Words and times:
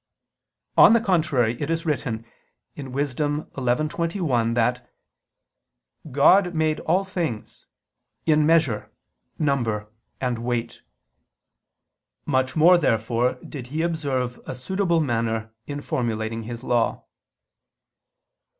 On 0.77 0.93
the 0.93 0.99
contrary, 0.99 1.61
It 1.61 1.69
is 1.69 1.85
written 1.85 2.25
(Wis. 2.75 3.13
11:21) 3.13 4.55
that 4.55 4.91
"God 6.11 6.55
made 6.55 6.79
all 6.79 7.05
things, 7.05 7.67
in 8.25 8.43
measure, 8.43 8.91
number 9.37 9.91
and 10.19 10.39
weight." 10.39 10.81
Much 12.25 12.55
more 12.55 12.79
therefore 12.79 13.35
did 13.47 13.67
He 13.67 13.83
observe 13.83 14.39
a 14.47 14.55
suitable 14.55 15.01
manner 15.01 15.53
in 15.67 15.81
formulating 15.83 16.45
His 16.45 16.63
Law. 16.63 17.05